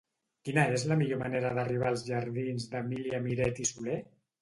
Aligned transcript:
Quina 0.47 0.63
és 0.77 0.85
la 0.91 0.97
millor 1.01 1.21
manera 1.25 1.53
d'arribar 1.59 1.89
als 1.91 2.07
jardins 2.09 2.69
d'Emília 2.75 3.25
Miret 3.31 3.65
i 3.69 3.73
Soler? 3.77 4.05